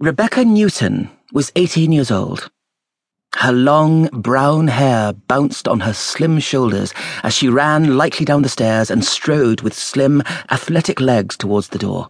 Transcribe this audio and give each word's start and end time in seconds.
Rebecca 0.00 0.44
Newton 0.44 1.08
was 1.32 1.52
18 1.54 1.92
years 1.92 2.10
old. 2.10 2.50
Her 3.36 3.52
long, 3.52 4.08
brown 4.08 4.66
hair 4.66 5.12
bounced 5.12 5.68
on 5.68 5.80
her 5.80 5.92
slim 5.92 6.40
shoulders 6.40 6.92
as 7.22 7.32
she 7.32 7.48
ran 7.48 7.96
lightly 7.96 8.26
down 8.26 8.42
the 8.42 8.48
stairs 8.48 8.90
and 8.90 9.04
strode 9.04 9.60
with 9.60 9.72
slim, 9.72 10.20
athletic 10.50 11.00
legs 11.00 11.36
towards 11.36 11.68
the 11.68 11.78
door. 11.78 12.08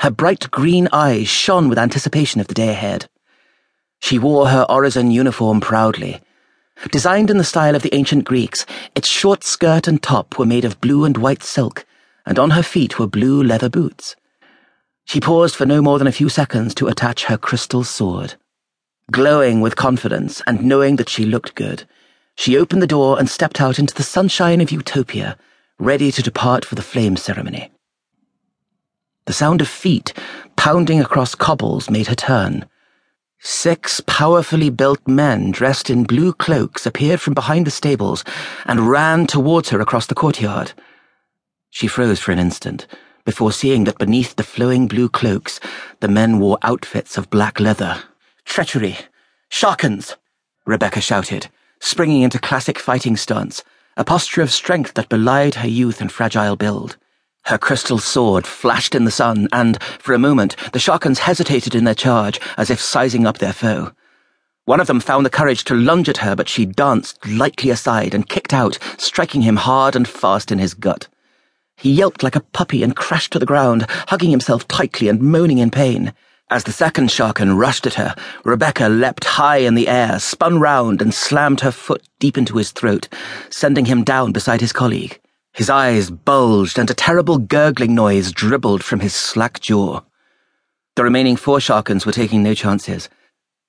Her 0.00 0.10
bright 0.10 0.50
green 0.50 0.88
eyes 0.92 1.28
shone 1.28 1.68
with 1.68 1.78
anticipation 1.78 2.40
of 2.40 2.48
the 2.48 2.54
day 2.54 2.70
ahead. 2.70 3.08
She 4.00 4.18
wore 4.18 4.48
her 4.48 4.66
orison 4.68 5.12
uniform 5.12 5.60
proudly. 5.60 6.20
Designed 6.90 7.30
in 7.30 7.38
the 7.38 7.44
style 7.44 7.76
of 7.76 7.82
the 7.82 7.94
ancient 7.94 8.24
Greeks, 8.24 8.66
its 8.96 9.06
short 9.06 9.44
skirt 9.44 9.86
and 9.86 10.02
top 10.02 10.36
were 10.36 10.46
made 10.46 10.64
of 10.64 10.80
blue 10.80 11.04
and 11.04 11.16
white 11.16 11.44
silk, 11.44 11.86
and 12.26 12.40
on 12.40 12.50
her 12.50 12.64
feet 12.64 12.98
were 12.98 13.06
blue 13.06 13.40
leather 13.40 13.68
boots. 13.68 14.16
She 15.10 15.18
paused 15.18 15.56
for 15.56 15.66
no 15.66 15.82
more 15.82 15.98
than 15.98 16.06
a 16.06 16.12
few 16.12 16.28
seconds 16.28 16.72
to 16.76 16.86
attach 16.86 17.24
her 17.24 17.36
crystal 17.36 17.82
sword. 17.82 18.36
Glowing 19.10 19.60
with 19.60 19.74
confidence 19.74 20.40
and 20.46 20.62
knowing 20.62 20.94
that 20.94 21.08
she 21.08 21.24
looked 21.24 21.56
good, 21.56 21.82
she 22.36 22.56
opened 22.56 22.80
the 22.80 22.86
door 22.86 23.18
and 23.18 23.28
stepped 23.28 23.60
out 23.60 23.80
into 23.80 23.92
the 23.92 24.04
sunshine 24.04 24.60
of 24.60 24.70
utopia, 24.70 25.36
ready 25.80 26.12
to 26.12 26.22
depart 26.22 26.64
for 26.64 26.76
the 26.76 26.88
flame 26.90 27.16
ceremony. 27.16 27.72
The 29.24 29.32
sound 29.32 29.60
of 29.60 29.66
feet 29.66 30.12
pounding 30.54 31.00
across 31.00 31.34
cobbles 31.34 31.90
made 31.90 32.06
her 32.06 32.14
turn. 32.14 32.66
Six 33.40 34.00
powerfully 34.06 34.70
built 34.70 35.08
men 35.08 35.50
dressed 35.50 35.90
in 35.90 36.04
blue 36.04 36.32
cloaks 36.32 36.86
appeared 36.86 37.20
from 37.20 37.34
behind 37.34 37.66
the 37.66 37.72
stables 37.72 38.22
and 38.64 38.88
ran 38.88 39.26
towards 39.26 39.70
her 39.70 39.80
across 39.80 40.06
the 40.06 40.14
courtyard. 40.14 40.72
She 41.68 41.88
froze 41.88 42.20
for 42.20 42.30
an 42.30 42.38
instant 42.38 42.86
before 43.24 43.52
seeing 43.52 43.84
that 43.84 43.98
beneath 43.98 44.36
the 44.36 44.42
flowing 44.42 44.86
blue 44.86 45.08
cloaks, 45.08 45.60
the 46.00 46.08
men 46.08 46.38
wore 46.38 46.58
outfits 46.62 47.16
of 47.18 47.30
black 47.30 47.60
leather. 47.60 48.02
Treachery! 48.44 48.98
Sharkans! 49.50 50.16
Rebecca 50.66 51.00
shouted, 51.00 51.48
springing 51.80 52.22
into 52.22 52.38
classic 52.38 52.78
fighting 52.78 53.16
stance, 53.16 53.62
a 53.96 54.04
posture 54.04 54.42
of 54.42 54.52
strength 54.52 54.94
that 54.94 55.08
belied 55.08 55.56
her 55.56 55.68
youth 55.68 56.00
and 56.00 56.10
fragile 56.10 56.56
build. 56.56 56.96
Her 57.44 57.58
crystal 57.58 57.98
sword 57.98 58.46
flashed 58.46 58.94
in 58.94 59.04
the 59.04 59.10
sun, 59.10 59.48
and, 59.52 59.82
for 59.98 60.14
a 60.14 60.18
moment, 60.18 60.56
the 60.72 60.78
Sharkans 60.78 61.20
hesitated 61.20 61.74
in 61.74 61.84
their 61.84 61.94
charge, 61.94 62.40
as 62.56 62.70
if 62.70 62.80
sizing 62.80 63.26
up 63.26 63.38
their 63.38 63.52
foe. 63.52 63.92
One 64.66 64.78
of 64.78 64.86
them 64.86 65.00
found 65.00 65.26
the 65.26 65.30
courage 65.30 65.64
to 65.64 65.74
lunge 65.74 66.08
at 66.08 66.18
her, 66.18 66.36
but 66.36 66.48
she 66.48 66.64
danced 66.64 67.26
lightly 67.26 67.70
aside 67.70 68.14
and 68.14 68.28
kicked 68.28 68.52
out, 68.52 68.78
striking 68.98 69.42
him 69.42 69.56
hard 69.56 69.96
and 69.96 70.06
fast 70.06 70.52
in 70.52 70.58
his 70.58 70.74
gut. 70.74 71.08
He 71.80 71.90
yelped 71.90 72.22
like 72.22 72.36
a 72.36 72.40
puppy 72.40 72.82
and 72.82 72.94
crashed 72.94 73.32
to 73.32 73.38
the 73.38 73.46
ground, 73.46 73.86
hugging 74.08 74.30
himself 74.30 74.68
tightly 74.68 75.08
and 75.08 75.22
moaning 75.22 75.58
in 75.58 75.70
pain. 75.70 76.12
As 76.50 76.64
the 76.64 76.72
second 76.72 77.08
Sharkan 77.08 77.56
rushed 77.56 77.86
at 77.86 77.94
her, 77.94 78.14
Rebecca 78.44 78.88
leapt 78.88 79.24
high 79.24 79.58
in 79.58 79.76
the 79.76 79.88
air, 79.88 80.18
spun 80.18 80.60
round, 80.60 81.00
and 81.00 81.14
slammed 81.14 81.60
her 81.60 81.70
foot 81.70 82.02
deep 82.18 82.36
into 82.36 82.58
his 82.58 82.70
throat, 82.70 83.08
sending 83.48 83.86
him 83.86 84.04
down 84.04 84.32
beside 84.32 84.60
his 84.60 84.74
colleague. 84.74 85.18
His 85.54 85.70
eyes 85.70 86.10
bulged, 86.10 86.78
and 86.78 86.90
a 86.90 86.94
terrible 86.94 87.38
gurgling 87.38 87.94
noise 87.94 88.30
dribbled 88.30 88.84
from 88.84 89.00
his 89.00 89.14
slack 89.14 89.60
jaw. 89.60 90.00
The 90.96 91.04
remaining 91.04 91.36
four 91.36 91.60
Sharkans 91.60 92.04
were 92.04 92.12
taking 92.12 92.42
no 92.42 92.52
chances. 92.52 93.08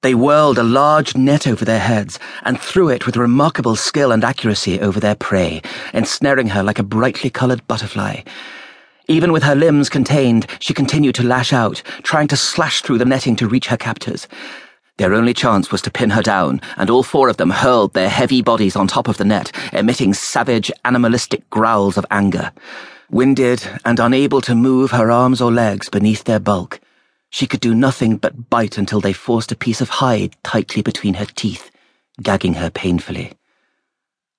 They 0.00 0.14
whirled 0.14 0.58
a 0.58 0.62
large 0.62 1.16
net 1.16 1.48
over 1.48 1.64
their 1.64 1.80
heads 1.80 2.20
and 2.44 2.60
threw 2.60 2.88
it 2.88 3.04
with 3.04 3.16
remarkable 3.16 3.74
skill 3.74 4.12
and 4.12 4.22
accuracy 4.22 4.78
over 4.78 5.00
their 5.00 5.16
prey, 5.16 5.60
ensnaring 5.92 6.50
her 6.50 6.62
like 6.62 6.78
a 6.78 6.84
brightly 6.84 7.30
coloured 7.30 7.66
butterfly. 7.66 8.20
Even 9.08 9.32
with 9.32 9.42
her 9.42 9.56
limbs 9.56 9.88
contained, 9.88 10.46
she 10.60 10.72
continued 10.72 11.16
to 11.16 11.24
lash 11.24 11.52
out, 11.52 11.82
trying 12.04 12.28
to 12.28 12.36
slash 12.36 12.82
through 12.82 12.98
the 12.98 13.04
netting 13.04 13.34
to 13.36 13.48
reach 13.48 13.66
her 13.66 13.76
captors. 13.76 14.28
Their 14.98 15.14
only 15.14 15.34
chance 15.34 15.72
was 15.72 15.82
to 15.82 15.90
pin 15.90 16.10
her 16.10 16.22
down, 16.22 16.60
and 16.76 16.90
all 16.90 17.02
four 17.02 17.28
of 17.28 17.36
them 17.36 17.50
hurled 17.50 17.94
their 17.94 18.08
heavy 18.08 18.40
bodies 18.40 18.76
on 18.76 18.86
top 18.86 19.08
of 19.08 19.16
the 19.16 19.24
net, 19.24 19.50
emitting 19.72 20.14
savage, 20.14 20.70
animalistic 20.84 21.50
growls 21.50 21.98
of 21.98 22.06
anger. 22.12 22.52
Winded 23.10 23.66
and 23.84 23.98
unable 23.98 24.42
to 24.42 24.54
move 24.54 24.92
her 24.92 25.10
arms 25.10 25.40
or 25.40 25.50
legs 25.50 25.88
beneath 25.88 26.22
their 26.22 26.38
bulk, 26.38 26.78
she 27.30 27.46
could 27.46 27.60
do 27.60 27.74
nothing 27.74 28.16
but 28.16 28.50
bite 28.50 28.78
until 28.78 29.00
they 29.00 29.12
forced 29.12 29.52
a 29.52 29.56
piece 29.56 29.80
of 29.80 29.88
hide 29.88 30.36
tightly 30.42 30.82
between 30.82 31.14
her 31.14 31.26
teeth, 31.26 31.70
gagging 32.22 32.54
her 32.54 32.70
painfully. 32.70 33.32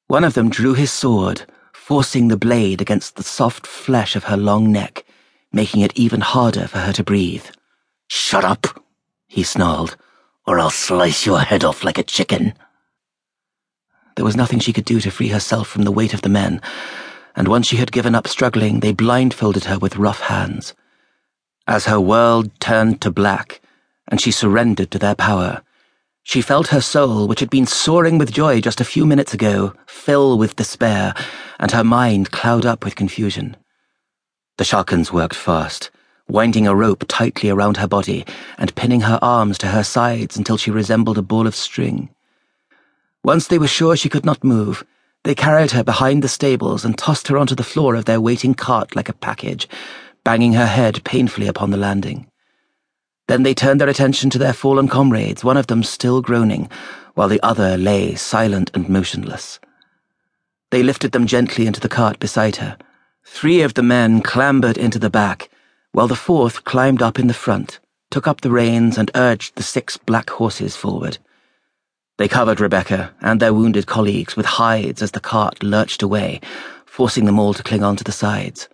One 0.08 0.24
of 0.24 0.34
them 0.34 0.50
drew 0.50 0.74
his 0.74 0.92
sword, 0.92 1.44
forcing 1.72 2.28
the 2.28 2.38
blade 2.38 2.82
against 2.82 3.16
the 3.16 3.24
soft 3.24 3.68
flesh 3.68 4.16
of 4.16 4.26
her 4.26 4.38
long 4.38 4.72
neck, 4.72 5.06
making 5.52 5.82
it 5.82 5.96
even 5.96 6.22
harder 6.22 6.68
for 6.68 6.80
her 6.80 6.94
to 6.94 7.04
breathe. 7.04 7.46
Shut 8.08 8.44
up, 8.44 8.84
he 9.28 9.44
snarled, 9.44 9.96
or 10.48 10.60
I'll 10.60 10.72
slice 10.72 11.26
your 11.26 11.40
head 11.42 11.64
off 11.64 11.84
like 11.84 12.00
a 12.00 12.04
chicken. 12.04 12.54
There 14.16 14.26
was 14.26 14.36
nothing 14.36 14.60
she 14.60 14.74
could 14.74 14.86
do 14.86 15.00
to 15.02 15.12
free 15.12 15.30
herself 15.30 15.68
from 15.68 15.84
the 15.84 15.92
weight 15.92 16.14
of 16.14 16.24
the 16.24 16.30
men, 16.30 16.62
and 17.36 17.48
once 17.48 17.68
she 17.68 17.78
had 17.78 17.92
given 17.92 18.16
up 18.16 18.28
struggling, 18.28 18.80
they 18.80 18.92
blindfolded 18.92 19.66
her 19.66 19.78
with 19.78 19.96
rough 19.96 20.22
hands. 20.22 20.74
As 21.70 21.86
her 21.86 22.02
world 22.02 22.50
turned 22.60 23.00
to 23.02 23.12
black, 23.12 23.62
and 24.08 24.20
she 24.20 24.32
surrendered 24.32 24.90
to 24.90 24.98
their 24.98 25.14
power, 25.14 25.62
she 26.24 26.42
felt 26.42 26.70
her 26.70 26.82
soul, 26.82 27.28
which 27.28 27.42
had 27.42 27.52
been 27.52 27.68
soaring 27.68 28.18
with 28.18 28.34
joy 28.34 28.60
just 28.60 28.82
a 28.82 28.84
few 28.84 29.06
minutes 29.06 29.36
ago, 29.36 29.76
fill 29.86 30.40
with 30.40 30.56
despair, 30.56 31.14
and 31.60 31.70
her 31.70 31.84
mind 31.84 32.32
cloud 32.32 32.66
up 32.66 32.84
with 32.84 32.96
confusion. 32.96 33.56
The 34.58 34.64
Sharkans 34.64 35.14
worked 35.14 35.36
fast, 35.36 35.92
winding 36.28 36.66
a 36.66 36.74
rope 36.74 37.06
tightly 37.08 37.52
around 37.52 37.78
her 37.78 37.88
body 37.88 38.26
and 38.58 38.74
pinning 38.74 39.02
her 39.02 39.20
arms 39.22 39.60
to 39.60 39.68
her 39.68 39.84
sides 39.84 40.38
until 40.38 40.58
she 40.58 40.72
resembled 40.72 41.20
a 41.20 41.22
ball 41.22 41.46
of 41.46 41.54
string. 41.54 42.10
Once 43.24 43.46
they 43.46 43.60
were 43.60 43.68
sure 43.68 43.96
she 43.96 44.10
could 44.10 44.26
not 44.26 44.44
move, 44.44 44.84
they 45.24 45.36
carried 45.36 45.70
her 45.72 45.84
behind 45.84 46.24
the 46.24 46.30
stables 46.30 46.84
and 46.84 46.98
tossed 46.98 47.28
her 47.28 47.38
onto 47.38 47.54
the 47.54 47.64
floor 47.64 47.94
of 47.94 48.06
their 48.06 48.22
waiting 48.22 48.56
cart 48.56 48.96
like 48.96 49.10
a 49.10 49.14
package, 49.14 49.68
banging 50.24 50.54
her 50.54 50.66
head 50.66 51.04
painfully 51.04 51.48
upon 51.48 51.72
the 51.72 51.78
landing. 51.78 52.30
Then 53.28 53.44
they 53.44 53.54
turned 53.54 53.80
their 53.80 53.90
attention 53.90 54.30
to 54.32 54.38
their 54.38 54.54
fallen 54.54 54.88
comrades, 54.88 55.44
one 55.44 55.58
of 55.58 55.68
them 55.68 55.84
still 55.84 56.22
groaning, 56.22 56.70
while 57.14 57.28
the 57.28 57.42
other 57.44 57.78
lay 57.78 58.16
silent 58.16 58.72
and 58.74 58.90
motionless. 58.90 59.60
They 60.72 60.84
lifted 60.84 61.12
them 61.12 61.28
gently 61.28 61.68
into 61.68 61.80
the 61.80 61.90
cart 61.90 62.20
beside 62.20 62.56
her. 62.58 62.78
Three 63.26 63.62
of 63.62 63.76
the 63.76 63.84
men 63.84 64.22
clambered 64.22 64.78
into 64.78 65.00
the 65.00 65.10
back, 65.10 65.50
while 65.92 66.08
the 66.08 66.16
fourth 66.16 66.64
climbed 66.64 67.02
up 67.02 67.20
in 67.20 67.28
the 67.28 67.34
front, 67.34 67.80
took 68.10 68.28
up 68.28 68.42
the 68.42 68.52
reins, 68.52 68.98
and 68.98 69.12
urged 69.16 69.56
the 69.56 69.64
six 69.64 69.98
black 69.98 70.30
horses 70.32 70.76
forward. 70.76 71.20
They 72.18 72.28
covered 72.28 72.60
Rebecca 72.60 73.14
and 73.22 73.40
their 73.40 73.54
wounded 73.54 73.88
colleagues 73.88 74.36
with 74.36 74.46
hides 74.46 75.02
as 75.02 75.12
the 75.12 75.20
cart 75.20 75.64
lurched 75.64 76.02
away, 76.02 76.42
forcing 76.86 77.26
them 77.26 77.40
all 77.40 77.54
to 77.54 77.64
cling 77.64 77.84
on 77.84 77.96
to 77.96 78.04
the 78.04 78.12
sides. 78.12 78.68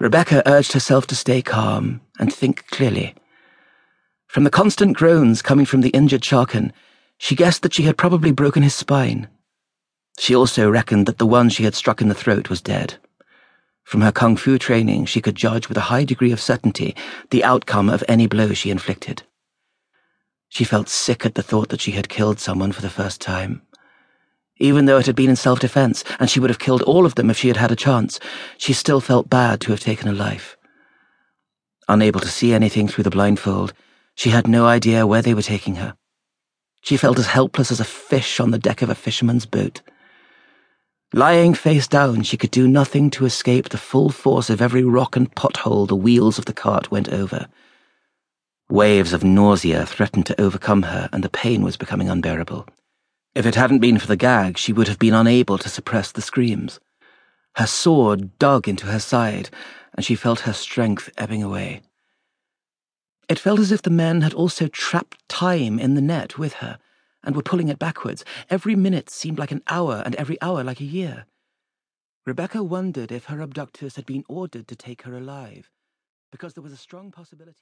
Rebecca 0.00 0.42
urged 0.44 0.72
herself 0.72 1.06
to 1.06 1.16
stay 1.16 1.40
calm 1.40 2.00
and 2.18 2.32
think 2.32 2.66
clearly. 2.68 3.14
From 4.26 4.42
the 4.42 4.50
constant 4.50 4.96
groans 4.96 5.40
coming 5.40 5.66
from 5.66 5.82
the 5.82 5.90
injured 5.90 6.22
Sharkan, 6.22 6.72
she 7.18 7.36
guessed 7.36 7.62
that 7.62 7.74
she 7.74 7.84
had 7.84 7.96
probably 7.96 8.32
broken 8.32 8.64
his 8.64 8.74
spine. 8.74 9.28
She 10.18 10.34
also 10.34 10.68
reckoned 10.68 11.06
that 11.06 11.18
the 11.18 11.26
one 11.26 11.48
she 11.48 11.64
had 11.64 11.76
struck 11.76 12.00
in 12.00 12.08
the 12.08 12.14
throat 12.14 12.50
was 12.50 12.60
dead. 12.60 12.94
From 13.84 14.00
her 14.00 14.10
kung 14.10 14.36
fu 14.36 14.58
training, 14.58 15.06
she 15.06 15.20
could 15.20 15.36
judge 15.36 15.68
with 15.68 15.76
a 15.76 15.88
high 15.92 16.04
degree 16.04 16.32
of 16.32 16.40
certainty 16.40 16.96
the 17.30 17.44
outcome 17.44 17.88
of 17.88 18.02
any 18.08 18.26
blow 18.26 18.52
she 18.52 18.70
inflicted. 18.70 19.22
She 20.48 20.64
felt 20.64 20.88
sick 20.88 21.24
at 21.24 21.34
the 21.34 21.42
thought 21.42 21.68
that 21.68 21.80
she 21.80 21.92
had 21.92 22.08
killed 22.08 22.40
someone 22.40 22.72
for 22.72 22.82
the 22.82 22.90
first 22.90 23.20
time. 23.20 23.62
Even 24.58 24.84
though 24.84 24.98
it 24.98 25.06
had 25.06 25.16
been 25.16 25.30
in 25.30 25.36
self 25.36 25.58
defense, 25.60 26.04
and 26.20 26.30
she 26.30 26.38
would 26.38 26.50
have 26.50 26.58
killed 26.58 26.82
all 26.82 27.06
of 27.06 27.16
them 27.16 27.30
if 27.30 27.36
she 27.36 27.48
had 27.48 27.56
had 27.56 27.72
a 27.72 27.76
chance, 27.76 28.20
she 28.56 28.72
still 28.72 29.00
felt 29.00 29.28
bad 29.28 29.60
to 29.62 29.72
have 29.72 29.80
taken 29.80 30.08
a 30.08 30.12
life. 30.12 30.56
Unable 31.88 32.20
to 32.20 32.28
see 32.28 32.52
anything 32.54 32.88
through 32.88 33.04
the 33.04 33.10
blindfold, 33.10 33.72
she 34.14 34.30
had 34.30 34.46
no 34.46 34.66
idea 34.66 35.06
where 35.06 35.22
they 35.22 35.34
were 35.34 35.42
taking 35.42 35.76
her. 35.76 35.96
She 36.82 36.96
felt 36.96 37.18
as 37.18 37.26
helpless 37.26 37.72
as 37.72 37.80
a 37.80 37.84
fish 37.84 38.38
on 38.38 38.50
the 38.50 38.58
deck 38.58 38.80
of 38.80 38.90
a 38.90 38.94
fisherman's 38.94 39.46
boat. 39.46 39.80
Lying 41.12 41.54
face 41.54 41.86
down, 41.88 42.22
she 42.22 42.36
could 42.36 42.50
do 42.50 42.68
nothing 42.68 43.10
to 43.10 43.24
escape 43.24 43.68
the 43.68 43.78
full 43.78 44.10
force 44.10 44.50
of 44.50 44.60
every 44.60 44.82
rock 44.82 45.16
and 45.16 45.34
pothole 45.34 45.86
the 45.86 45.96
wheels 45.96 46.38
of 46.38 46.44
the 46.44 46.52
cart 46.52 46.90
went 46.90 47.08
over. 47.08 47.48
Waves 48.68 49.12
of 49.12 49.22
nausea 49.22 49.86
threatened 49.86 50.26
to 50.26 50.40
overcome 50.40 50.82
her, 50.82 51.08
and 51.12 51.22
the 51.22 51.28
pain 51.28 51.62
was 51.62 51.76
becoming 51.76 52.08
unbearable. 52.08 52.66
If 53.34 53.46
it 53.46 53.56
hadn't 53.56 53.80
been 53.80 53.98
for 53.98 54.06
the 54.06 54.16
gag, 54.16 54.56
she 54.58 54.72
would 54.72 54.86
have 54.86 55.00
been 55.00 55.12
unable 55.12 55.58
to 55.58 55.68
suppress 55.68 56.12
the 56.12 56.22
screams. 56.22 56.78
Her 57.56 57.66
sword 57.66 58.38
dug 58.38 58.68
into 58.68 58.86
her 58.86 59.00
side, 59.00 59.50
and 59.94 60.04
she 60.04 60.14
felt 60.14 60.40
her 60.40 60.52
strength 60.52 61.10
ebbing 61.18 61.42
away. 61.42 61.82
It 63.28 63.40
felt 63.40 63.58
as 63.58 63.72
if 63.72 63.82
the 63.82 63.90
men 63.90 64.20
had 64.20 64.34
also 64.34 64.68
trapped 64.68 65.28
time 65.28 65.80
in 65.80 65.94
the 65.94 66.00
net 66.00 66.38
with 66.38 66.54
her, 66.54 66.78
and 67.24 67.34
were 67.34 67.42
pulling 67.42 67.68
it 67.68 67.78
backwards. 67.78 68.24
Every 68.50 68.76
minute 68.76 69.10
seemed 69.10 69.38
like 69.38 69.50
an 69.50 69.62
hour, 69.66 70.02
and 70.04 70.14
every 70.14 70.40
hour 70.40 70.62
like 70.62 70.80
a 70.80 70.84
year. 70.84 71.26
Rebecca 72.26 72.62
wondered 72.62 73.10
if 73.10 73.24
her 73.24 73.40
abductors 73.40 73.96
had 73.96 74.06
been 74.06 74.24
ordered 74.28 74.68
to 74.68 74.76
take 74.76 75.02
her 75.02 75.16
alive, 75.16 75.70
because 76.30 76.54
there 76.54 76.62
was 76.62 76.72
a 76.72 76.76
strong 76.76 77.10
possibility. 77.10 77.58